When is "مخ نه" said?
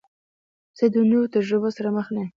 1.95-2.19